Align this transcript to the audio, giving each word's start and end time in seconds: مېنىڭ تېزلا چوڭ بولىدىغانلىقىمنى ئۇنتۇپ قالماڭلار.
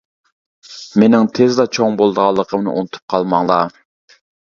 مېنىڭ 1.01 1.27
تېزلا 1.39 1.65
چوڭ 1.77 1.99
بولىدىغانلىقىمنى 1.99 2.73
ئۇنتۇپ 2.81 3.13
قالماڭلار. 3.15 3.77